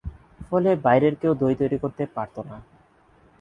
ফলে 0.41 0.71
বাইরের 0.85 1.13
কেউ 1.15 1.33
দই 1.33 1.55
তৈরি 1.59 1.77
করতে 1.77 2.03
পারত 2.15 2.35
না। 2.49 2.57